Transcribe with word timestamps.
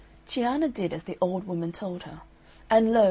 Cianna 0.25 0.67
did 0.67 0.93
as 0.93 1.03
the 1.03 1.15
old 1.21 1.45
woman 1.45 1.71
told 1.71 2.01
her; 2.05 2.21
and, 2.71 2.91
lo! 2.91 2.99